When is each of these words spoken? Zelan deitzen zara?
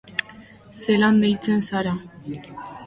Zelan 0.79 1.21
deitzen 1.27 1.63
zara? 1.69 1.97